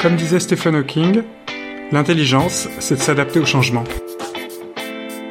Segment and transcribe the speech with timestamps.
[0.00, 1.24] Comme disait Stephen Hawking,
[1.92, 3.84] l'intelligence, c'est de s'adapter au changement.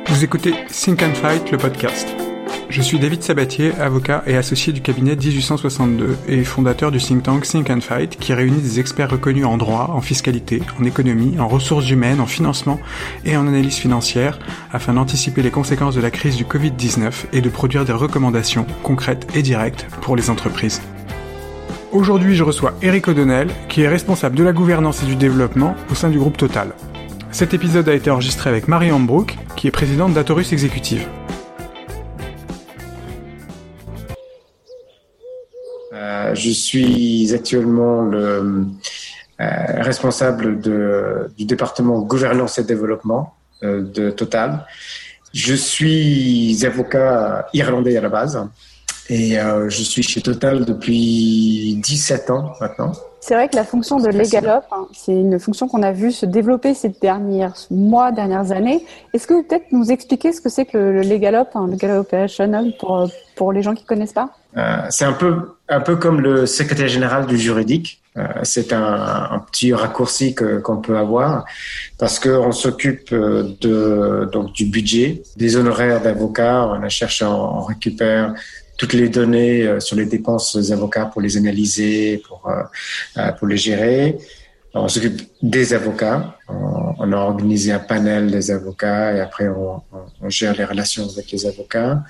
[0.05, 2.07] Vous écoutez Think and Fight, le podcast.
[2.69, 7.47] Je suis David Sabatier, avocat et associé du cabinet 1862 et fondateur du think tank
[7.47, 11.47] Think and Fight qui réunit des experts reconnus en droit, en fiscalité, en économie, en
[11.47, 12.79] ressources humaines, en financement
[13.25, 14.37] et en analyse financière
[14.71, 19.25] afin d'anticiper les conséquences de la crise du Covid-19 et de produire des recommandations concrètes
[19.33, 20.79] et directes pour les entreprises.
[21.91, 25.95] Aujourd'hui, je reçois Eric O'Donnell, qui est responsable de la gouvernance et du développement au
[25.95, 26.71] sein du groupe Total.
[27.31, 31.07] Cet épisode a été enregistré avec Marie Ambrook, qui est présidente d'Atorus Executive.
[35.93, 38.65] Euh, je suis actuellement le
[39.41, 39.47] euh,
[39.81, 44.63] responsable du département gouvernance et développement euh, de Total.
[45.33, 48.47] Je suis avocat irlandais à la base
[49.09, 52.91] et euh, je suis chez Total depuis 17 ans maintenant.
[53.21, 56.25] C'est vrai que la fonction de Legalop, hein, c'est une fonction qu'on a vu se
[56.25, 58.85] développer ces derniers mois, dernières années.
[59.13, 61.97] Est-ce que vous peut-être nous expliquer ce que c'est que le, Legalop, hein, le Legal
[61.97, 64.29] Operational, pour, pour les gens qui connaissent pas?
[64.57, 68.01] Euh, C'est un peu, un peu comme le secrétaire général du juridique.
[68.17, 71.45] Euh, c'est un, un, petit raccourci qu'on peut avoir
[71.97, 78.33] parce qu'on s'occupe de, donc, du budget, des honoraires d'avocats, on la cherche, on récupère
[78.79, 82.63] toutes les données euh, sur les dépenses des avocats pour les analyser, pour, euh,
[83.17, 84.17] euh, pour les gérer.
[84.73, 86.37] On s'occupe des avocats.
[86.47, 89.81] On, a organisé un panel des avocats et après on,
[90.21, 92.03] on gère les relations avec les avocats.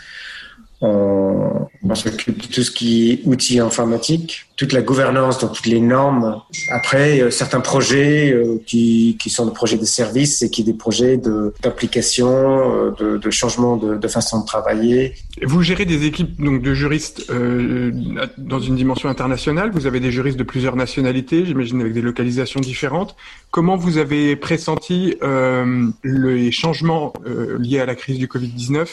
[1.83, 5.79] On s'occupe de tout ce qui est outils informatiques, toute la gouvernance, donc toutes les
[5.79, 6.41] normes.
[6.69, 10.73] Après, euh, certains projets euh, qui, qui, sont des projets de services et qui des
[10.73, 11.17] projets
[11.63, 15.13] d'application, de, de, de, changement de, de, façon de travailler.
[15.41, 17.91] Vous gérez des équipes donc de juristes euh,
[18.37, 19.71] dans une dimension internationale.
[19.71, 23.15] Vous avez des juristes de plusieurs nationalités, j'imagine avec des localisations différentes.
[23.51, 28.87] Comment vous avez pressenti euh, les changements euh, liés à la crise du Covid-19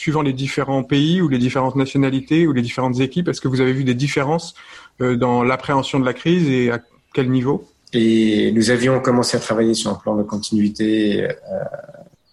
[0.00, 3.60] suivant les différents pays ou les différentes nationalités ou les différentes équipes Est-ce que vous
[3.60, 4.54] avez vu des différences
[5.02, 6.80] euh, dans l'appréhension de la crise et à
[7.12, 7.68] quel niveau?
[7.92, 11.28] Et nous avions commencé à travailler sur un plan de continuité euh,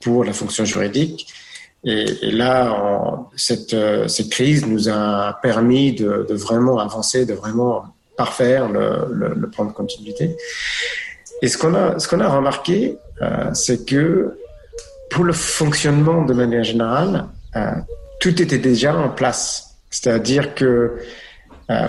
[0.01, 1.27] pour la fonction juridique.
[1.83, 2.53] Et, là,
[3.33, 7.83] euh, cette crise nous a permis de, vraiment avancer, de vraiment
[8.16, 10.38] parfaire le, plan de continuité.
[11.41, 12.97] Et ce qu'on a, ce qu'on a remarqué,
[13.53, 14.38] c'est que
[15.11, 17.27] pour le fonctionnement de manière générale,
[18.19, 19.67] tout était déjà en place.
[19.89, 20.97] C'est-à-dire que
[21.69, 21.87] euh,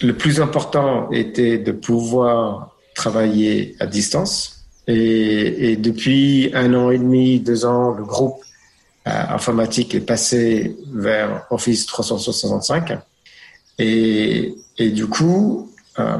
[0.00, 4.64] le plus important était de pouvoir travailler à distance.
[4.86, 8.42] Et, depuis un an et demi, deux ans, le groupe
[9.06, 12.98] euh, informatique est passé vers Office 365.
[13.78, 16.18] Et, du coup, euh,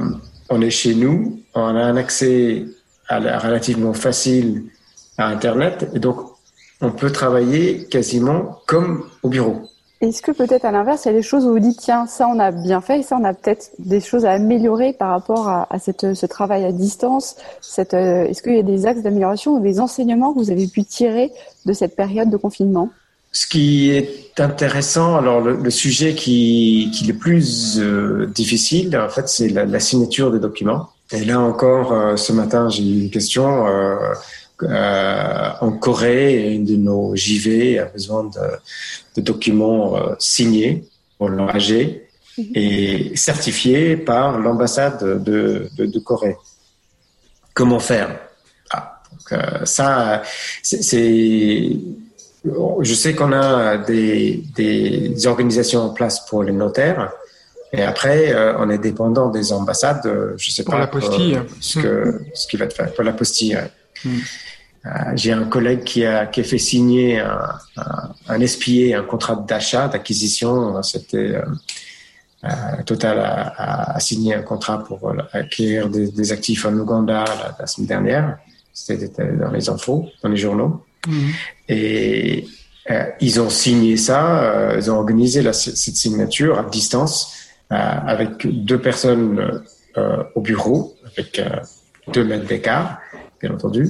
[0.49, 2.65] on est chez nous, on a un accès
[3.09, 4.65] relativement facile
[5.19, 5.91] à Internet.
[5.95, 6.30] Et donc,
[6.81, 9.63] on peut travailler quasiment comme au bureau.
[10.01, 12.27] Est-ce que peut-être à l'inverse, il y a des choses où vous dites, tiens, ça
[12.27, 15.47] on a bien fait et ça on a peut-être des choses à améliorer par rapport
[15.49, 19.03] à, à cette, ce travail à distance cette, euh, Est-ce qu'il y a des axes
[19.03, 21.31] d'amélioration ou des enseignements que vous avez pu tirer
[21.67, 22.89] de cette période de confinement?
[23.33, 28.97] Ce qui est intéressant, alors le, le sujet qui, qui est le plus euh, difficile,
[28.97, 30.89] en fait, c'est la, la, signature des documents.
[31.13, 33.67] Et là encore, euh, ce matin, j'ai eu une question
[34.69, 38.41] en Corée, une de nos JV a besoin de,
[39.17, 40.85] de documents euh, signés
[41.19, 42.09] pour l'engager
[42.55, 46.37] et certifiés par l'ambassade de, de, de, Corée.
[47.53, 48.19] Comment faire?
[48.71, 50.23] Ah, donc, euh, Ça,
[50.63, 51.77] c'est
[52.83, 57.13] je sais qu'on a des, des, organisations en place pour les notaires.
[57.73, 60.07] Et après, euh, on est dépendant des ambassades.
[60.07, 61.37] Euh, je sais pour pas la postille.
[61.37, 63.57] Euh, ce que ce qui va te faire pour la postille.
[64.87, 67.39] Euh, j'ai un collègue qui a, qui a fait signer un,
[67.77, 70.83] un, un SPA, un contrat d'achat, d'acquisition.
[70.83, 71.43] C'était euh,
[72.45, 77.57] euh, Total a, a, signé un contrat pour acquérir des, des actifs en Ouganda la,
[77.59, 78.39] la semaine dernière.
[78.73, 80.83] C'était dans les infos, dans les journaux.
[81.07, 81.31] Mm.
[81.69, 82.47] Et
[82.91, 87.37] euh, ils ont signé ça, ils ont organisé la, cette signature à distance
[87.69, 89.63] avec deux personnes
[90.35, 91.41] au bureau, avec
[92.13, 92.99] deux mètres d'écart,
[93.41, 93.89] bien entendu.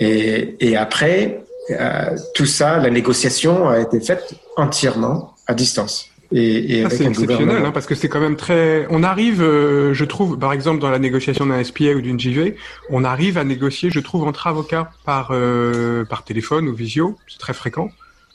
[0.00, 6.10] Et, et après, euh, tout ça, la négociation a été faite entièrement à distance.
[6.30, 8.86] Et, et ah, c'est exceptionnel, hein, parce que c'est quand même très.
[8.90, 12.54] On arrive, euh, je trouve, par exemple, dans la négociation d'un SPA ou d'une JV,
[12.90, 17.38] on arrive à négocier, je trouve, entre avocats par euh, par téléphone ou visio, c'est
[17.38, 17.90] très fréquent.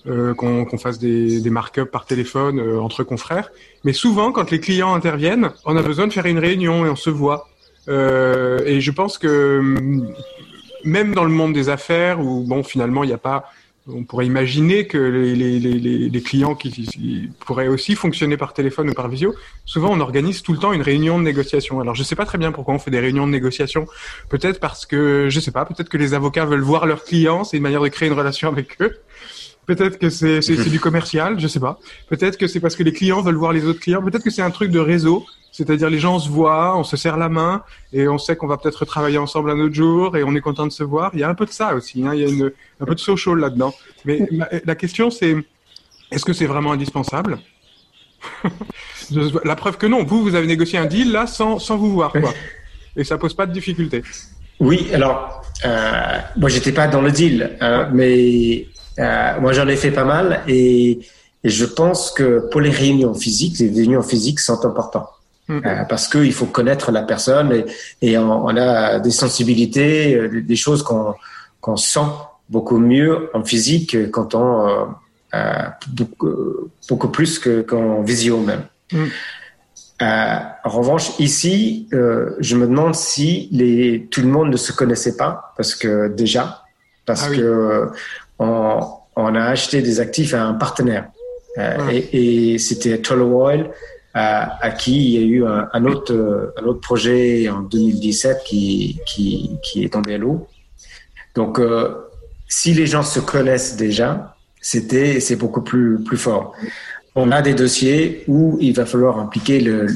[0.06, 3.52] Euh, qu'on qu fasse des, des markups par téléphone euh, entre confrères.
[3.86, 6.98] Mais souvent, quand les clients interviennent, on a besoin de faire une réunion et on
[6.98, 7.48] se voit.
[7.88, 9.62] Et je pense que
[10.84, 13.52] même dans le monde des affaires, où bon, finalement, il n'y a pas
[13.88, 18.90] on pourrait imaginer que les, les, les, les clients qui, pourraient aussi fonctionner par téléphone
[18.90, 19.36] ou par visio,
[19.66, 21.82] souvent on organise tout le temps une réunion de négociation.
[21.82, 23.86] Alors je ne sais pas très bien pourquoi on fait des réunions de négociation.
[24.30, 27.58] Peut-être parce que je sais pas, peut-être que les avocats veulent voir leurs clients, c'est
[27.58, 28.98] une manière de créer une relation avec eux.
[29.66, 31.80] Peut-être que c'est du commercial, je sais pas.
[32.10, 34.02] Peut-être que c'est parce que les clients veulent voir les autres clients.
[34.02, 35.26] Peut-être que c'est un truc de réseau.
[35.52, 37.64] C'est-à-dire les gens se voient, on se serre la main
[37.94, 40.66] et on sait qu'on va peut-être travailler ensemble un autre jour et on est content
[40.66, 41.12] de se voir.
[41.14, 42.04] Il y a un peu de ça aussi.
[42.04, 42.16] Hein.
[42.16, 43.74] Il y a une, un peu de social là-dedans.
[44.04, 44.28] Mais
[44.66, 45.36] la question c'est
[46.12, 47.38] est-ce que c'est vraiment indispensable?
[49.44, 50.04] La preuve que non.
[50.04, 52.34] Vous, vous avez négocié un deal là sans, sans vous voir quoi.
[52.96, 54.04] Et ça pose pas de difficulté.
[54.60, 58.68] Oui, alors euh, moi j'étais pas dans le deal, hein, mais
[59.00, 61.00] euh, moi j'en ai fait pas mal et,
[61.44, 65.10] et je pense que pour les réunions physiques, les réunions physiques sont importantes.
[65.48, 65.60] Mm.
[65.66, 67.66] Euh, parce qu'il faut connaître la personne et,
[68.02, 72.00] et on, on, a des sensibilités, euh, des choses qu'on sent
[72.50, 74.88] beaucoup mieux en physique quand on
[75.36, 78.64] euh, beaucoup, beaucoup, plus que qu'en visio même.
[78.92, 79.06] Mm.
[80.02, 85.18] Euh, en revanche, ici, je me demande si les, tout le monde ne se connaissait
[85.18, 86.64] pas, parce que déjà,
[87.06, 87.90] parce ah que
[88.40, 88.80] on,
[89.16, 91.10] on, a acheté des actifs à un partenaire.
[91.58, 91.90] Mm.
[91.92, 93.70] Et, et c'était Tullow Oil
[94.14, 98.44] à, à, qui il y a eu un, un, autre, un autre projet en 2017
[98.46, 100.48] qui, qui, qui est tombé à l'eau.
[101.36, 101.96] Donc, euh,
[102.48, 106.54] si les gens se connaissent déjà, c'était c'est beaucoup plus plus fort.
[107.16, 109.88] On a des dossiers où il va falloir impliquer le,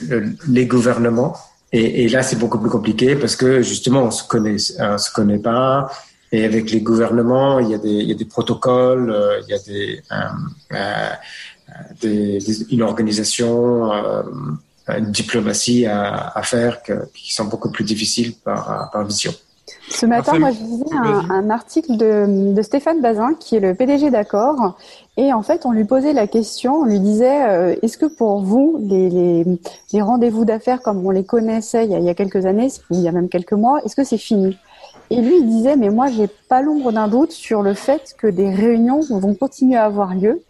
[0.47, 1.35] les gouvernements
[1.71, 5.11] et, et là c'est beaucoup plus compliqué parce que justement on se connaît on se
[5.11, 5.89] connaît pas
[6.31, 9.49] et avec les gouvernements il y a des il y a des protocoles euh, il
[9.49, 11.09] y a des euh, euh
[12.01, 14.23] des, une organisation, euh,
[14.89, 19.33] une diplomatie à, à faire que, qui sont beaucoup plus difficiles par, par vision.
[19.89, 23.73] Ce matin, moi, je lisais un, un article de, de, Stéphane Bazin, qui est le
[23.73, 24.77] PDG d'Accord,
[25.17, 28.41] et en fait, on lui posait la question, on lui disait, euh, est-ce que pour
[28.41, 29.45] vous, les, les,
[29.91, 32.69] les rendez-vous d'affaires comme on les connaissait il y, a, il y a quelques années,
[32.91, 34.57] il y a même quelques mois, est-ce que c'est fini?
[35.09, 38.27] Et lui, il disait, mais moi, j'ai pas l'ombre d'un doute sur le fait que
[38.27, 40.43] des réunions vont continuer à avoir lieu.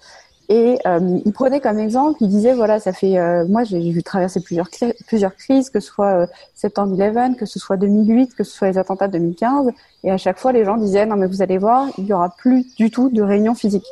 [0.50, 4.01] Et euh, il prenait comme exemple, il disait voilà, ça fait euh, moi j'ai vu
[4.01, 4.69] traverser plusieurs
[5.06, 8.69] plusieurs crises, que ce soit euh, septembre 11, que ce soit 2008, que ce soit
[8.69, 9.71] les attentats de 2015,
[10.06, 12.30] et à chaque fois les gens disaient non mais vous allez voir, il y aura
[12.30, 13.88] plus du tout de réunions physiques.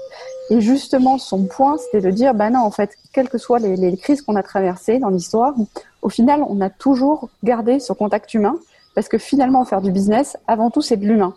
[0.50, 3.76] Et justement son point c'était de dire bah non en fait, quelles que soient les,
[3.76, 5.56] les crises qu'on a traversées dans l'histoire,
[6.02, 8.56] au final on a toujours gardé ce contact humain
[8.96, 11.36] parce que finalement faire du business avant tout c'est de l'humain.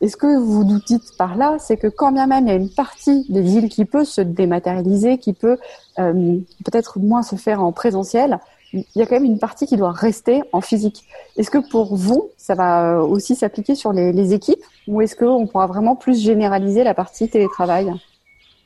[0.00, 2.52] Et ce que vous nous dites par là, c'est que quand bien même il y
[2.52, 5.58] a une partie des villes qui peut se dématérialiser, qui peut
[5.98, 8.38] euh, peut-être moins se faire en présentiel,
[8.72, 11.04] il y a quand même une partie qui doit rester en physique.
[11.36, 15.46] Est-ce que pour vous, ça va euh, aussi s'appliquer sur les, équipes ou est-ce qu'on
[15.46, 17.92] pourra vraiment plus généraliser la partie télétravail?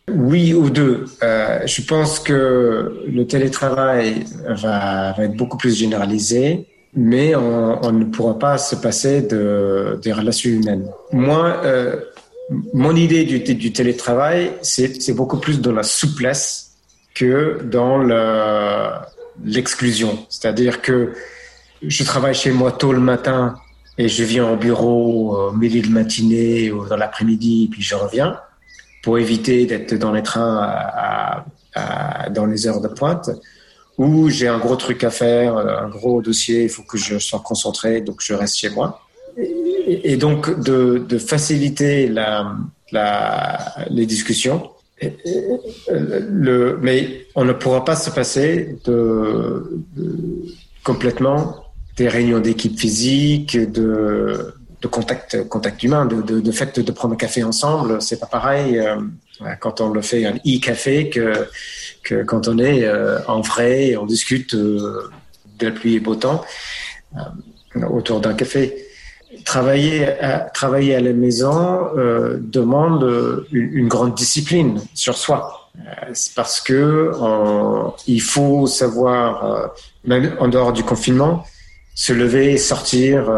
[0.09, 1.07] Oui ou deux.
[1.23, 8.05] Euh, je pense que le télétravail va, va, être beaucoup plus généralisé mais on, ne
[8.05, 10.89] pourra pas se passer de, des relations humaines.
[11.13, 11.97] Moi, euh,
[12.73, 16.73] mon idée du, télétravail, c'est beaucoup plus dans la souplesse
[17.15, 18.03] que dans
[19.45, 20.19] l'exclusion.
[20.29, 21.13] C'est-à-dire que
[21.83, 23.57] je travaille chez moi tôt le matin
[23.99, 28.39] et je viens au bureau au milieu de matinée ou dans l'après-midi, puis je reviens
[29.03, 33.31] pour éviter d'être dans les trains à, à, dans les heures de pointe
[33.99, 37.41] ou j'ai un gros truc à faire, un gros dossier, il faut que je sois
[37.41, 39.01] concentré, donc je reste chez moi.
[39.87, 42.57] Et, donc de, de faciliter la,
[42.93, 44.71] la, les discussions.
[46.31, 50.45] Mais on ne pourra pas se passer de, de
[50.85, 51.57] complètement
[51.97, 57.15] des réunions d'équipe physique, de, de contact, contact humain, de, de, de, fait de prendre
[57.15, 58.01] un café ensemble.
[58.01, 58.97] C'est pas pareil euh,
[59.61, 61.49] quand on le fait un e-café que
[62.27, 65.11] quand on est euh, en vrai et on discute euh,
[65.59, 66.45] de la pluie et beau temps
[67.17, 68.75] euh, autour d'un café.
[69.45, 71.89] Travailler à, travailler à la maison
[72.39, 75.71] demande une, grande discipline sur soi.
[76.13, 77.11] C'est parce que
[78.07, 79.75] il faut savoir,
[80.05, 81.45] même en dehors du confinement,
[81.97, 83.29] se lever, sortir,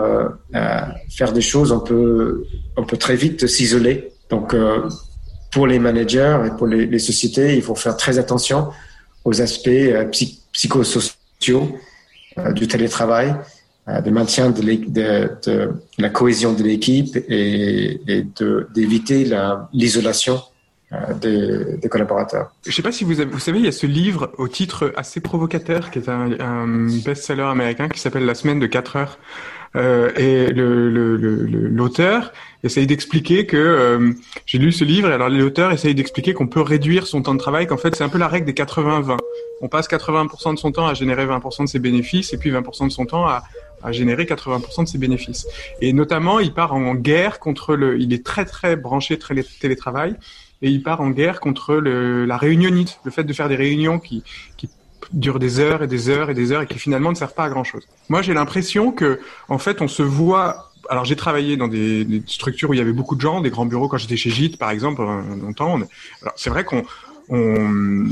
[1.11, 1.73] faire des choses.
[1.73, 2.45] On peut,
[2.77, 4.13] on peut très vite s'isoler.
[4.29, 4.55] Donc,
[5.57, 8.69] pour les managers et pour les, sociétés, il faut faire très attention
[9.25, 10.05] aux aspects euh,
[10.53, 11.79] psychosociaux
[12.37, 13.35] euh, du télétravail,
[13.89, 15.31] euh, de maintien de,
[15.97, 17.99] la cohésion de l'équipe et,
[18.75, 19.31] d'éviter
[19.73, 20.43] l'isolation
[21.23, 22.53] des, collaborateurs.
[22.63, 25.21] Je ne sais pas si vous savez, il y a ce livre au titre assez
[25.21, 26.67] provocateur qui est un, un
[27.03, 29.19] best-seller américain qui s'appelle La semaine de 4 heures.
[29.77, 34.13] Euh, et l'auteur essaye d'expliquer que euh,
[34.47, 37.39] j'ai lu ce livre et alors l'auteur essaye d'expliquer qu'on peut réduire son temps de
[37.39, 39.19] travail, qu'en fait c'est un peu la règle des 80-20.
[39.61, 42.87] On passe 80% de son temps à générer 20% de ses bénéfices et puis 20%
[42.87, 43.43] de son temps à,
[43.91, 45.47] générer 80% de ses bénéfices.
[45.81, 48.01] Et notamment, il part en guerre contre le.
[48.01, 50.17] Il est très très branché très télétravail
[50.61, 54.25] et il part en guerre contre la réunionnite, le fait de faire des réunions qui
[55.13, 57.45] durent des heures et des heures et des heures et qui finalement ne servent pas
[57.45, 57.87] à grand chose.
[58.09, 60.71] Moi, j'ai l'impression que, en fait, on se voit.
[60.89, 63.51] Alors, j'ai travaillé dans des, des, structures où il y avait beaucoup de gens, des
[63.51, 65.75] grands bureaux quand j'étais chez Gite, par exemple, longtemps.
[66.23, 66.85] Alors, c'est vrai qu'on,
[67.29, 68.07] on,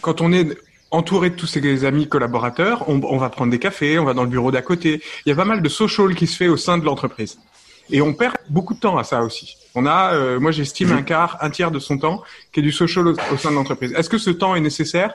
[0.00, 0.58] quand on est
[0.90, 4.24] entouré de tous ses amis collaborateurs, on, on va prendre des cafés, on va dans
[4.24, 5.02] le bureau d'à côté.
[5.24, 7.38] Il y a pas mal de social qui se fait au sein de l'entreprise.
[7.90, 9.56] Et on perd beaucoup de temps à ça aussi.
[9.74, 12.22] On a, euh, moi j'estime un quart, un tiers de son temps
[12.52, 13.92] qui est du social au, au sein de l'entreprise.
[13.92, 15.14] Est-ce que ce temps est nécessaire?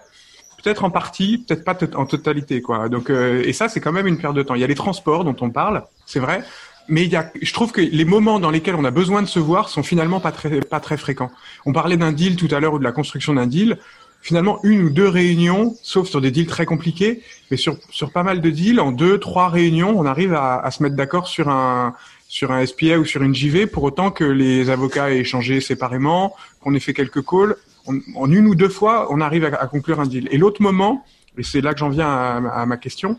[0.62, 2.90] Peut-être en partie, peut-être pas en totalité, quoi.
[2.90, 4.56] Donc, euh, et ça, c'est quand même une perte de temps.
[4.56, 6.44] Il y a les transports dont on parle, c'est vrai,
[6.88, 9.28] mais il y a, je trouve que les moments dans lesquels on a besoin de
[9.28, 11.32] se voir sont finalement pas très, pas très fréquents.
[11.66, 13.78] On parlait d'un deal tout à l'heure ou de la construction d'un deal.
[14.22, 18.22] Finalement, une ou deux réunions, sauf sur des deals très compliqués, mais sur, sur pas
[18.22, 21.50] mal de deals, en deux, trois réunions, on arrive à, à se mettre d'accord sur
[21.50, 21.96] un,
[22.28, 26.36] sur un SPA ou sur une JV pour autant que les avocats aient échangé séparément,
[26.62, 27.56] qu'on ait fait quelques calls
[27.88, 30.28] en une ou deux fois, on arrive à, conclure un deal.
[30.32, 31.06] Et l'autre moment,
[31.38, 33.18] et c'est là que j'en viens à, ma question,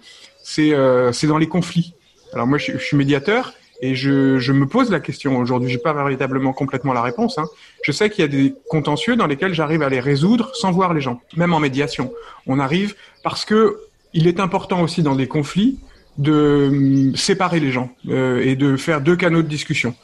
[0.59, 1.95] euh, c'est dans les conflits.
[2.33, 5.71] Alors moi, je, suis médiateur et je, je, me pose la question aujourd'hui.
[5.71, 7.39] J'ai pas véritablement complètement la réponse.
[7.39, 7.47] Hein.
[7.83, 10.95] Je sais qu'il y a des contentieux dans lesquels j'arrive à les résoudre sans voir
[10.95, 12.13] les gens, même en médiation.
[12.47, 13.79] On arrive parce que
[14.15, 15.79] il est important aussi dans des conflits
[16.19, 19.95] de hum, séparer les gens euh, et de faire deux canaux de discussion.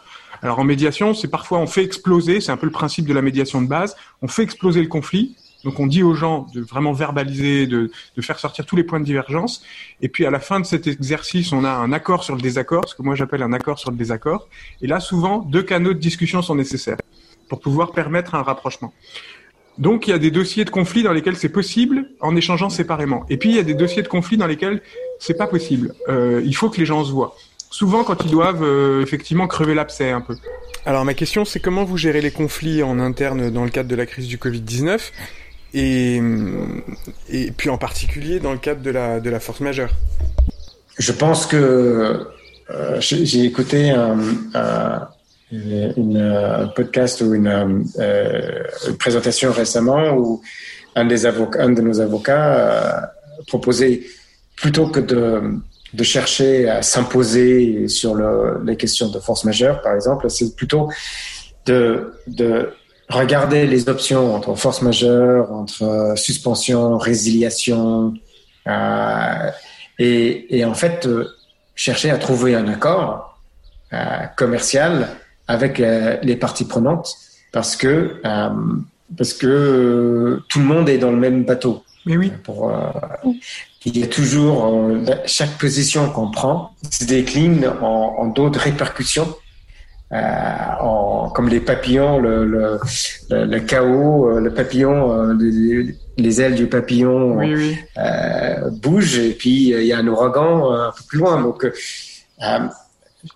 [0.42, 3.23] Alors en médiation, c'est parfois on fait exploser, c'est un peu le principe de la
[3.23, 5.37] médiation de base, on fait exploser le conflit.
[5.64, 7.90] Donc on dit aux gens de vraiment verbaliser, de,
[8.21, 9.62] faire sortir tous les points de divergence.
[10.00, 12.88] Et puis à la fin de cet exercice, on a un accord sur le désaccord,
[12.88, 14.49] ce que moi j'appelle un accord sur le désaccord.
[14.83, 16.99] Et là, souvent, deux canaux de discussion sont nécessaires
[17.49, 18.92] pour pouvoir permettre un rapprochement.
[19.78, 23.25] Donc il y a des dossiers de conflit dans lesquels c'est possible en échangeant séparément.
[23.28, 24.83] Et puis il y a des dossiers de conflit dans lesquels
[25.21, 25.95] c'est pas possible.
[26.09, 27.37] Euh, il faut que les gens se voient
[27.71, 30.37] souvent quand ils doivent euh, effectivement crever l'abcès un peu.
[30.87, 33.97] Alors ma question c'est comment vous gérez les conflits en interne dans le cadre de
[33.97, 35.01] la crise du Covid-19
[35.75, 36.21] et,
[37.29, 39.91] et puis en particulier dans le cadre de la, de la force majeure?
[40.99, 42.27] Je pense que
[42.71, 44.19] euh, j'ai écouté un,
[44.55, 45.09] un,
[45.51, 50.43] une, podcast ou une, euh, une, présentation récemment où
[50.95, 53.01] un, des avocats, un de nos avocats euh,
[53.47, 54.03] proposait
[54.57, 55.41] plutôt que de
[55.95, 60.90] de chercher à s'imposer sur le, les questions de force majeure, par exemple, c'est plutôt
[61.66, 62.73] de, de
[63.09, 68.14] regarder les options entre force majeure, entre euh, suspension, résiliation,
[68.66, 69.50] euh,
[69.99, 71.26] et, et, en fait euh,
[71.75, 73.38] chercher à trouver un accord
[73.92, 75.09] euh, commercial
[75.47, 77.16] avec euh, les parties prenantes,
[77.52, 78.21] parce que
[79.16, 81.83] parce que tout le monde est dans le même bateau.
[82.09, 82.33] Mais oui.
[82.43, 82.73] Pour,
[83.85, 89.35] il y a toujours euh, chaque position qu'on prend se décline en, en d'autres répercussions,
[90.12, 90.21] euh,
[90.81, 92.81] en, comme les papillons, le, le,
[93.31, 97.79] le, le chaos, euh, le papillon, euh, les, les, ailes du papillon oui, oui.
[97.99, 101.41] Euh, bougent et puis il y a un ouragan un peu plus loin.
[101.41, 101.67] Donc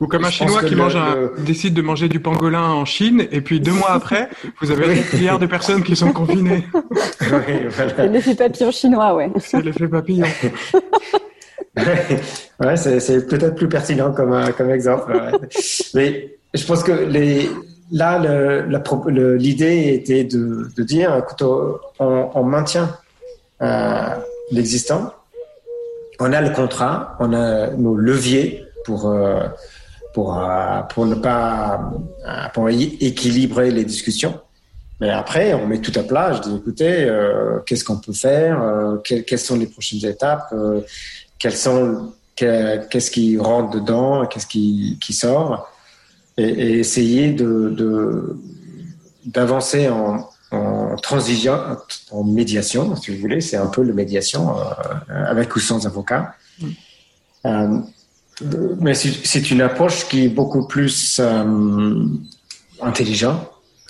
[0.01, 1.35] ou comme un Chinois qui mange un, le...
[1.45, 4.29] décide de manger du pangolin en Chine, et puis deux mois après,
[4.61, 6.65] vous avez des milliards de personnes qui sont confinées.
[7.21, 7.93] Oui, voilà.
[7.97, 9.31] C'est l'effet papillon chinois, ouais.
[9.39, 10.27] C'est l'effet papillon.
[12.61, 15.12] ouais, c'est peut-être plus pertinent comme, comme exemple.
[15.12, 15.31] Ouais.
[15.95, 17.49] Mais je pense que les,
[17.91, 18.19] là,
[19.39, 22.99] l'idée était de, de, dire, écoute, on, on maintient
[23.62, 24.09] euh,
[24.51, 25.12] l'existant,
[26.19, 29.47] on a le contrat, on a nos leviers pour euh,
[30.12, 31.92] pour, euh, pour ne pas
[32.26, 34.40] euh, pour équilibrer les discussions.
[35.00, 36.33] Mais après, on met tout à plat.
[36.33, 40.54] Je dis, écoutez, euh, qu'est-ce qu'on peut faire euh, quelles, quelles, sont les prochaines étapes
[41.38, 45.69] Quelles sont Qu'est-ce qui rentre dedans Qu'est-ce qui, qui sort
[46.38, 48.37] et, et, essayer de
[49.25, 51.57] d'avancer en, en transition,
[52.11, 53.40] en médiation, si vous voulez.
[53.40, 54.57] C'est un peu le médiation
[55.09, 56.35] avec ou sans avocat.
[57.45, 57.83] Mm
[58.80, 62.04] mais c'est une approche qui est beaucoup plus euh,
[62.80, 63.40] intelligente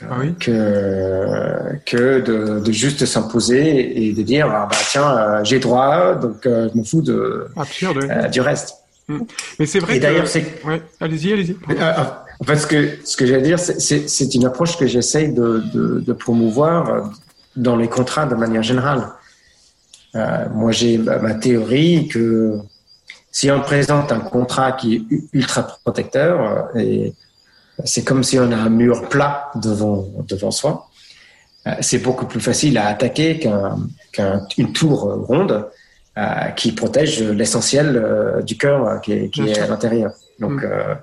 [0.02, 0.35] ah oui.
[0.40, 6.14] que, que de, de juste s'imposer et de dire ah bah tiens euh, j'ai droit
[6.16, 8.75] donc euh, je m'en fous de euh, du reste.
[9.09, 9.18] Mm.
[9.59, 9.97] Mais c'est vrai.
[9.97, 10.64] Et d'ailleurs c'est.
[10.64, 10.82] Ouais.
[11.00, 11.56] Allez-y allez-y.
[11.71, 11.92] Euh,
[12.40, 16.00] En fait, ce que, ce que j'allais dire, c'est une approche que j'essaye de, de,
[16.00, 17.12] de, promouvoir
[17.54, 19.12] dans les contrats de manière générale.
[20.16, 22.59] Euh, moi, j'ai ma théorie que
[23.33, 27.15] si on présente un contrat qui est ultra protecteur, euh, et
[27.85, 30.89] c'est comme si on a un mur plat devant, devant soi,
[31.67, 33.41] euh, c'est beaucoup plus facile à attaquer
[34.12, 35.67] qu'une tour ronde
[36.19, 40.12] euh, qui protège l'essentiel du cœur qui est, qui est à l'intérieur.
[40.39, 40.99] Donc, mm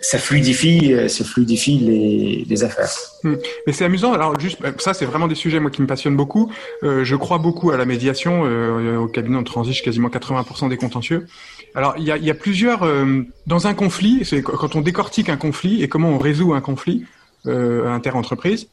[0.00, 2.90] ça fluidifie, ça fluidifie les, les affaires.
[3.22, 3.36] Hmm.
[3.66, 4.12] Mais c'est amusant.
[4.12, 6.52] Alors juste, ça c'est vraiment des sujets moi qui me passionnent beaucoup.
[6.82, 8.42] Euh, je crois beaucoup à la médiation.
[8.44, 11.26] Euh, au cabinet on transige quasiment 80% des contentieux.
[11.74, 14.24] Alors il y a, y a, plusieurs euh, dans un conflit.
[14.24, 17.04] C'est quand on décortique un conflit et comment on résout un conflit
[17.46, 18.68] euh, inter-entreprise.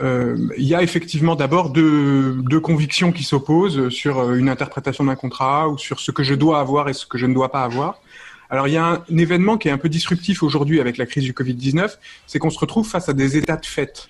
[0.00, 5.16] Euh, il y a effectivement d'abord deux, deux convictions qui s'opposent sur une interprétation d'un
[5.16, 7.62] contrat ou sur ce que je dois avoir et ce que je ne dois pas
[7.62, 8.00] avoir.
[8.50, 11.24] Alors il y a un, événement qui est un peu disruptif aujourd'hui avec la crise
[11.24, 14.08] du Covid-19, c'est qu'on se retrouve face à des états de fait.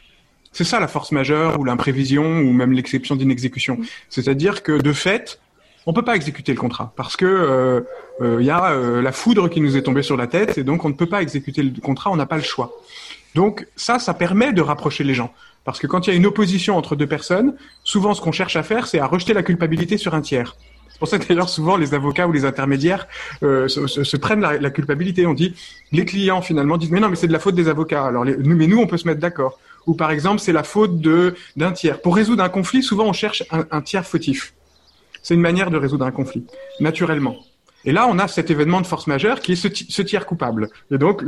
[0.52, 3.78] C'est ça la force majeure ou l'imprévision ou même l'exception d'inexécution.
[4.08, 5.40] C'est-à-dire que de fait,
[5.86, 7.80] on peut pas exécuter le contrat parce que euh,
[8.22, 10.84] euh, y a euh, la foudre qui nous est tombée sur la tête et donc
[10.84, 12.72] on ne peut pas exécuter le contrat, on n'a pas le choix.
[13.34, 15.32] Donc ça, ça permet de rapprocher les gens.
[15.64, 17.54] Parce que quand il y a une opposition entre deux personnes,
[17.84, 20.56] souvent ce qu'on cherche à faire, c'est à rejeter la culpabilité sur un tiers
[21.00, 23.08] pour ça que d'ailleurs souvent les avocats ou les intermédiaires
[23.42, 25.26] euh, se, se, prennent la, la, culpabilité.
[25.26, 25.54] On dit
[25.90, 28.04] les clients finalement disent mais non mais c'est de la faute des avocats.
[28.04, 29.58] Alors les, nous, mais nous on peut se mettre d'accord.
[29.86, 32.00] Ou par exemple c'est la faute de d'un tiers.
[32.00, 34.54] Pour résoudre un conflit, souvent on cherche un, un tiers fautif.
[35.22, 36.44] C'est une manière de résoudre un conflit
[36.78, 37.36] naturellement.
[37.84, 40.68] Et là, on a cet événement de force majeure qui est ce, tiers coupable.
[40.90, 41.22] Et donc,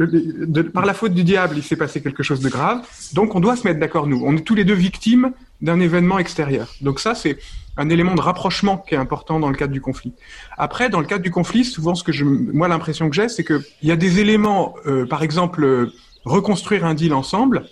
[0.73, 2.83] par la faute du diable, il s'est passé quelque chose de grave.
[3.15, 4.23] Donc, on doit se mettre d'accord, nous.
[4.25, 6.69] On est tous les deux victimes d'un événement extérieur.
[6.81, 7.39] Donc ça, c'est
[7.77, 10.13] un élément de rapprochement qui est important dans le cadre du conflit.
[10.59, 13.45] Après, dans le cadre du conflit, souvent, ce que je, moi, l'impression que j'ai, c'est
[13.45, 15.93] qu'il y a des éléments, euh, par exemple, euh,
[16.25, 17.65] reconstruire un deal ensemble.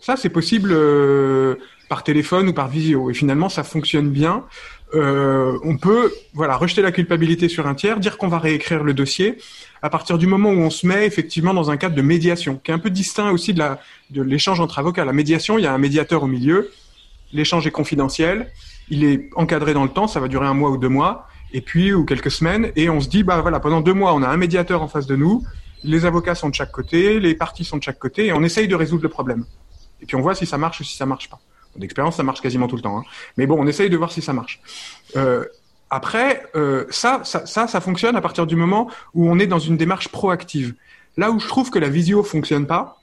[0.00, 1.56] Ça, c'est possible euh,
[1.88, 3.10] par téléphone ou par visio.
[3.10, 4.44] Et finalement, ça fonctionne bien.
[4.94, 8.94] Euh, on peut, voilà, rejeter la culpabilité sur un tiers, dire qu'on va réécrire le
[8.94, 9.38] dossier
[9.82, 12.70] à partir du moment où on se met effectivement dans un cadre de médiation, qui
[12.70, 15.04] est un peu distinct aussi de la de l'échange entre avocats.
[15.04, 16.70] La médiation, il y a un médiateur au milieu.
[17.32, 18.50] L'échange est confidentiel
[18.90, 21.60] il est encadré dans le temps, ça va durer un mois ou deux mois, et
[21.60, 24.28] puis ou quelques semaines, et on se dit bah voilà pendant deux mois on a
[24.28, 25.44] un médiateur en face de nous,
[25.84, 28.68] les avocats sont de chaque côté, les parties sont de chaque côté, et on essaye
[28.68, 29.44] de résoudre le problème.
[30.00, 31.40] Et puis on voit si ça marche ou si ça marche pas.
[31.76, 33.04] D'expérience, ça marche quasiment tout le temps, hein.
[33.36, 34.60] mais bon, on essaye de voir si ça marche.
[35.16, 35.44] Euh,
[35.90, 39.76] après, euh, ça, ça, ça, fonctionne à partir du moment où on est dans une
[39.76, 40.74] démarche proactive.
[41.16, 43.00] Là où je trouve que la visio fonctionne pas,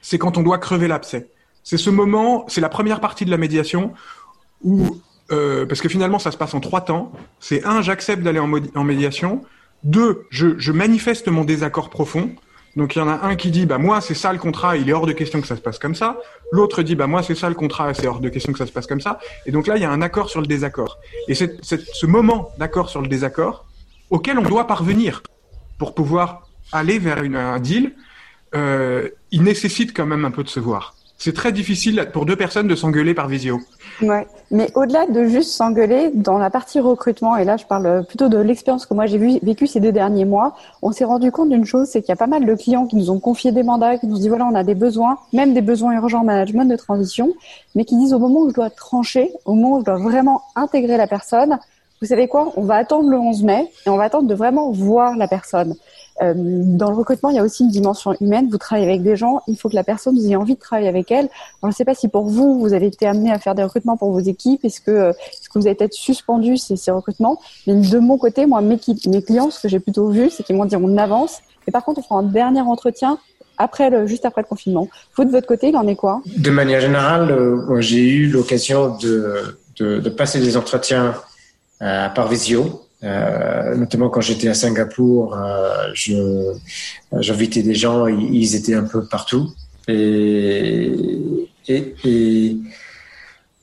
[0.00, 1.28] c'est quand on doit crever l'abcès.
[1.62, 3.94] C'est ce moment, c'est la première partie de la médiation
[4.62, 5.00] où
[5.32, 7.12] euh, parce que finalement, ça se passe en trois temps.
[7.40, 9.42] C'est un, j'accepte d'aller en, en, médiation.
[9.82, 12.30] Deux, je, je, manifeste mon désaccord profond.
[12.76, 14.90] Donc il y en a un qui dit bah moi c'est ça le contrat, il
[14.90, 16.18] est hors de question que ça se passe comme ça.
[16.50, 18.72] L'autre dit bah moi c'est ça le contrat, c'est hors de question que ça se
[18.72, 19.20] passe comme ça.
[19.46, 20.98] Et donc là il y a un accord sur le désaccord.
[21.28, 23.64] Et c'est ce moment d'accord sur le désaccord
[24.10, 25.22] auquel on doit parvenir
[25.78, 27.94] pour pouvoir aller vers une, un deal,
[28.54, 30.94] euh, il nécessite quand même un peu de se voir.
[31.16, 33.60] C'est très difficile pour deux personnes de s'engueuler par visio.
[34.02, 38.28] Ouais, mais au-delà de juste s'engueuler, dans la partie recrutement, et là je parle plutôt
[38.28, 41.64] de l'expérience que moi j'ai vécu ces deux derniers mois, on s'est rendu compte d'une
[41.64, 43.96] chose, c'est qu'il y a pas mal de clients qui nous ont confié des mandats,
[43.96, 47.32] qui nous disent voilà on a des besoins, même des besoins urgents management de transition,
[47.74, 50.42] mais qui disent au moment où je dois trancher, au moment où je dois vraiment
[50.56, 51.58] intégrer la personne,
[52.04, 54.70] vous savez quoi, on va attendre le 11 mai et on va attendre de vraiment
[54.70, 55.74] voir la personne.
[56.20, 58.48] Euh, dans le recrutement, il y a aussi une dimension humaine.
[58.50, 60.88] Vous travaillez avec des gens, il faut que la personne vous ait envie de travailler
[60.88, 61.30] avec elle.
[61.62, 63.96] je ne sais pas si pour vous, vous avez été amené à faire des recrutements
[63.96, 64.66] pour vos équipes.
[64.66, 67.40] Est-ce que, euh, est-ce que vous avez peut-être suspendu ces, ces, recrutements?
[67.66, 70.66] Mais de mon côté, moi, mes, clients, ce que j'ai plutôt vu, c'est qu'ils m'ont
[70.66, 71.40] dit on avance.
[71.66, 73.16] Et par contre, on fera un dernier entretien
[73.56, 74.88] après juste après le confinement.
[75.16, 76.20] Vous, de votre côté, il en est quoi?
[76.36, 81.14] De manière générale, euh, j'ai eu l'occasion de, de, passer des entretiens
[82.14, 86.54] par visio euh, notamment quand j'étais à Singapour, euh, je
[87.18, 89.52] j'invitais des gens, ils, étaient un peu partout
[89.88, 90.90] et,
[91.68, 92.56] et, et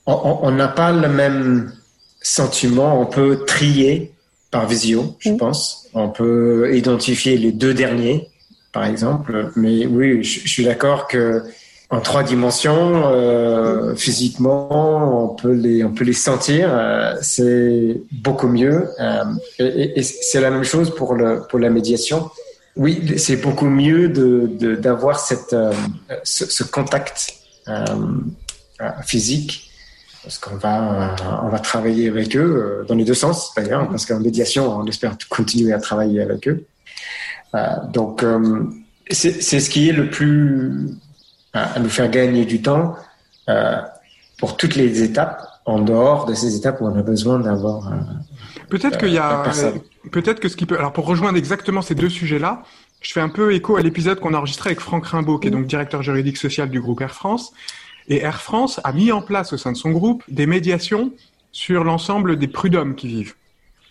[0.06, 1.72] on n'a pas le même
[2.20, 3.00] sentiment.
[3.00, 4.12] On peut trier
[4.52, 5.88] par visio, je pense.
[5.92, 8.28] On peut identifier les deux derniers,
[8.72, 9.50] par exemple.
[9.56, 11.42] Mais oui, je, je suis d'accord que
[11.92, 16.70] en trois dimensions, euh, physiquement, on peut les, on peut les sentir.
[16.72, 18.88] Euh, c'est beaucoup mieux.
[18.98, 19.24] Euh,
[19.58, 22.30] et, c'est la même chose pour le, pour la médiation.
[22.76, 25.72] Oui, c'est beaucoup mieux de, d'avoir euh,
[26.24, 27.34] ce, ce, contact
[29.04, 29.70] physique
[30.22, 34.18] parce qu'on va, on va travailler avec eux dans les deux sens d'ailleurs, parce qu'en
[34.18, 36.64] médiation, on espère continuer à travailler avec eux.
[37.92, 38.24] donc
[39.10, 40.96] c'est ce qui est le plus
[41.52, 42.96] à, nous faire gagner du temps
[43.48, 43.80] euh,
[44.38, 47.92] pour toutes les étapes en dehors de ces étapes où on a besoin d'avoir.
[48.68, 49.44] peut-être qu'il y a,
[50.10, 50.78] peut-être que ce qui peut.
[50.78, 52.62] Alors pour rejoindre exactement ces deux sujets-là,
[53.00, 55.50] je fais un peu écho à l'épisode qu'on a enregistré avec Franck Rimbaud, qui est
[55.50, 57.52] donc directeur juridique social du groupe Air France.
[58.08, 61.12] Et Air France a mis en place au sein de son groupe des médiations
[61.52, 63.34] sur l'ensemble des prud'hommes qui vivent.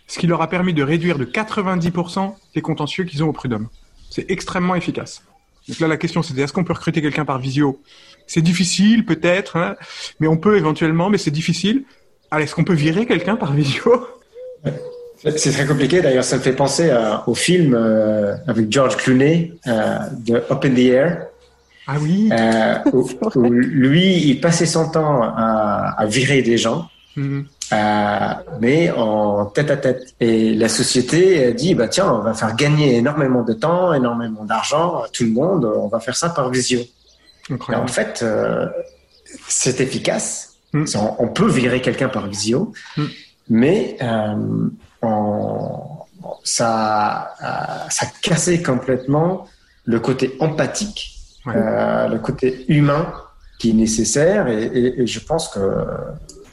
[0.06, 3.68] Ce qui leur a permis de réduire de 90% les contentieux qu'ils ont au prud'homme.
[4.10, 5.22] C'est extrêmement efficace.
[5.68, 7.80] Donc là, la question, c'était est-ce qu'on peut recruter quelqu'un par visio?
[8.26, 9.76] C'est difficile, peut-être, hein,
[10.20, 11.84] mais on peut éventuellement, mais c'est difficile.
[12.30, 14.06] Allez, est-ce qu'on peut virer quelqu'un par visio?
[15.24, 16.00] C'est très compliqué.
[16.00, 16.90] D'ailleurs, ça me fait penser
[17.26, 21.26] au film euh, avec George Clooney euh, de Up in the Air.
[21.86, 22.28] Ah oui.
[22.32, 26.88] Euh, où, lui, il passait son temps à, à virer des gens.
[27.18, 27.42] Euh,
[28.60, 30.14] mais en tête à tête.
[30.20, 35.02] Et la société dit, bah tiens, on va faire gagner énormément de temps, énormément d'argent
[35.02, 36.80] à tout le monde, on va faire ça par visio.
[37.68, 38.68] en fait, euh,
[39.48, 40.54] c'est efficace.
[40.72, 40.84] Mm.
[41.18, 43.04] On, peut virer quelqu'un par visio, mm.
[43.50, 44.68] mais euh,
[46.44, 47.34] ça,
[47.90, 49.46] ça a cassé complètement
[49.84, 53.12] le côté empathique, le côté humain
[53.58, 54.48] qui est nécessaire.
[54.48, 55.60] et je pense que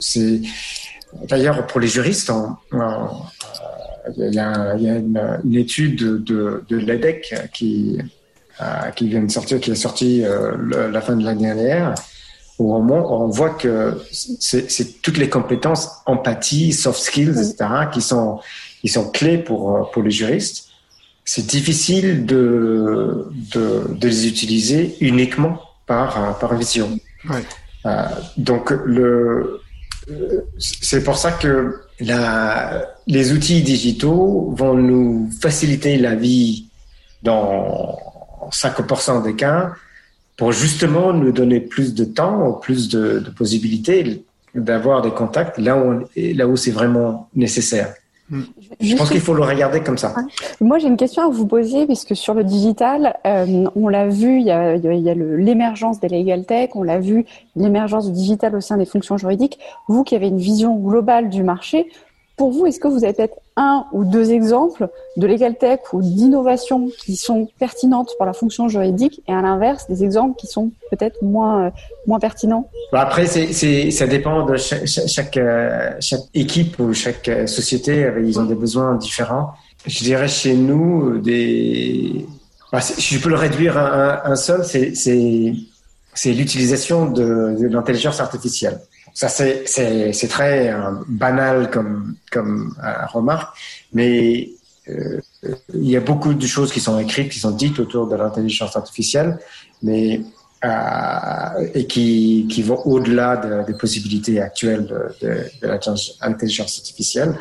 [0.00, 0.40] c'est
[1.28, 2.78] D'ailleurs, pour les juristes, euh,
[4.16, 7.98] il y a, une, étude de, de l'EDEC qui,
[8.60, 11.94] euh, qui vient de sortir, qui est sortie euh, la fin de l'année dernière,
[12.58, 17.56] où on, voit que c'est toutes les compétences empathie, soft skills, etc.,
[17.92, 18.38] qui sont,
[18.82, 20.66] qui sont clés pour, pour les juristes.
[21.24, 26.98] C'est difficile de, de, de, les utiliser uniquement par, par vision.
[27.28, 27.44] Ouais.
[28.36, 29.60] donc, le,
[30.58, 31.80] c'est pour ça que
[33.06, 36.66] les outils digitaux vont nous faciliter la vie
[37.22, 37.98] dans
[38.50, 39.72] 5% des cas
[40.36, 46.04] pour justement nous donner plus de temps, plus de possibilités d'avoir des contacts là où,
[46.16, 47.94] là où c'est vraiment nécessaire.
[48.80, 50.14] Je pense qu'il faut le regarder comme ça.
[50.60, 54.38] Moi, j'ai une question à vous poser, puisque sur le digital, euh, on l'a vu,
[54.38, 57.24] il y a, il y a l'émergence des legal tech, on l'a vu,
[57.56, 59.58] l'émergence du digital au sein des fonctions juridiques.
[59.88, 61.90] Vous qui avez une vision globale du marché,
[62.40, 66.00] pour vous, est-ce que vous avez peut-être un ou deux exemples de legal tech ou
[66.00, 70.70] d'innovation qui sont pertinentes pour la fonction juridique et à l'inverse, des exemples qui sont
[70.90, 71.70] peut-être moins, euh,
[72.06, 72.70] moins pertinents?
[72.92, 78.10] Bah, Après, ça dépend de chaque, euh, chaque, équipe ou chaque euh, société.
[78.24, 79.50] Ils ont des besoins différents.
[79.86, 82.24] Je dirais chez nous, des...
[82.72, 85.52] Bah, je peux le réduire à un, seul, c'est,
[86.24, 88.80] l'utilisation de l'intelligence artificielle.
[89.14, 93.56] Ça, c'est très euh, banal comme, comme euh, remarque,
[93.92, 94.50] mais
[94.88, 95.20] euh,
[95.74, 98.76] il y a beaucoup de choses qui sont écrites, qui sont dites autour de l'intelligence
[98.76, 99.38] artificielle,
[99.82, 100.22] mais
[101.72, 107.38] et qui, qui vont au-delà des possibilités actuelles de, de, de l'intelligence artificielle.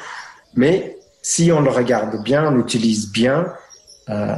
[0.55, 3.45] Mais si on le regarde bien, on l'utilise bien
[4.09, 4.35] euh,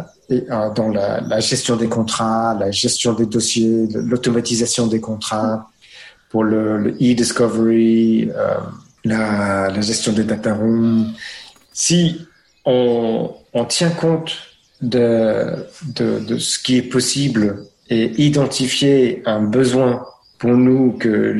[0.75, 5.69] dans la, la, gestion des contrats, la gestion des dossiers, l'automatisation des contrats,
[6.31, 8.55] pour le e-discovery, euh,
[9.03, 11.13] la, gestion des data rooms.
[11.73, 12.21] Si
[12.65, 13.35] on,
[13.67, 14.37] tient compte
[14.81, 15.67] de,
[16.37, 20.05] ce qui est possible et identifier un besoin
[20.39, 21.37] pour nous que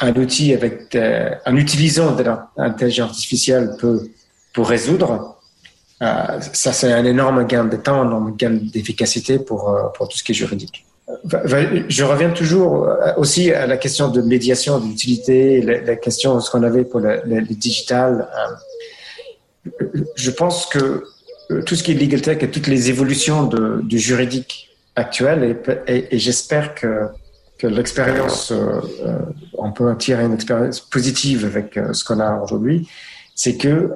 [0.00, 2.24] un outil avec euh, en utilisant de
[2.56, 4.08] l'intelligence artificielle peut
[4.52, 5.36] peut résoudre,
[6.02, 10.08] euh, ça c'est un énorme gain de temps, un énorme gain d'efficacité pour euh, pour
[10.08, 10.87] tout ce qui est juridique.
[11.24, 16.50] Je reviens toujours euh, aussi à la question de médiation, d'utilité, la, la question ce
[16.50, 18.28] qu'on avait pour le, digital.
[19.66, 21.04] Euh, je pense que
[21.50, 25.56] euh, tout ce qui est legal tech et toutes les évolutions de, du juridique actuel,
[25.86, 27.08] et, j'espère que,
[27.62, 28.52] l'expérience,
[29.54, 32.88] on peut tirer une expérience positive avec ce qu'on a aujourd'hui,
[33.34, 33.90] c'est que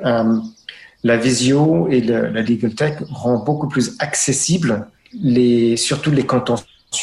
[1.05, 6.25] la visio et la legal tech rend beaucoup plus accessible les, surtout les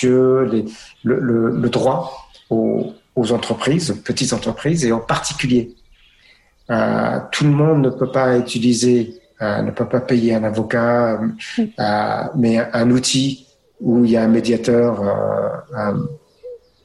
[0.01, 5.75] le, droit aux, aux, entreprises, aux petites entreprises et en particulier.
[6.71, 11.19] Euh, tout le monde ne peut pas utiliser, euh, ne peut pas payer un avocat,
[11.19, 13.47] euh, mais un outil
[13.81, 15.93] où il y a un médiateur euh,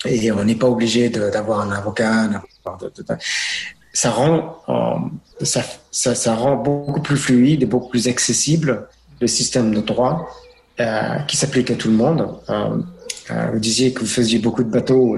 [0.07, 2.29] et on n'est pas obligé d'avoir un avocat.
[3.93, 4.62] Ça, rend
[6.57, 8.88] beaucoup plus fluide et beaucoup plus accessible
[9.21, 10.29] le système de droit
[11.29, 12.29] qui s'applique à tout le monde.
[13.30, 15.16] Euh, vous disiez que vous faisiez beaucoup de bateaux.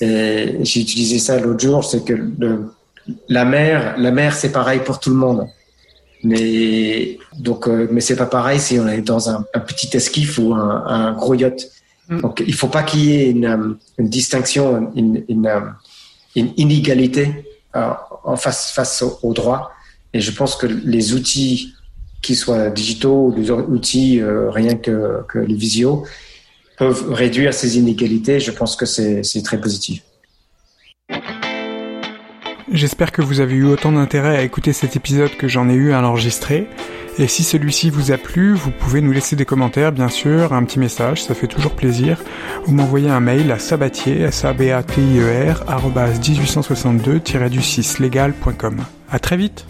[0.00, 2.70] Et j'ai utilisé ça l'autre jour, c'est que le,
[3.28, 5.46] la mer, la mer, c'est pareil pour tout le monde.
[6.22, 10.54] Mais donc, euh, mais c'est pas pareil si on est dans un, petit esquif ou
[10.54, 11.68] un, un gros yacht.
[12.08, 12.20] Mm.
[12.20, 15.74] Donc, il faut pas qu'il y ait une, une distinction, une, une,
[16.34, 17.90] une inégalité euh,
[18.24, 19.70] en face face au, droit.
[20.12, 21.72] Et je pense que les outils,
[22.22, 26.04] qui soient digitaux ou des outils euh, rien que, que les visio,
[26.76, 28.40] peuvent réduire ces inégalités.
[28.40, 30.02] Je pense que c'est très positif.
[32.72, 35.92] J'espère que vous avez eu autant d'intérêt à écouter cet épisode que j'en ai eu
[35.92, 36.66] à l'enregistrer.
[37.18, 40.64] Et si celui-ci vous a plu, vous pouvez nous laisser des commentaires, bien sûr, un
[40.64, 42.22] petit message, ça fait toujours plaisir,
[42.66, 45.64] ou m'envoyer un mail à sabatier, s a b a t i e r
[46.20, 48.76] 1862-du6legal.com.
[49.10, 49.64] À très vite!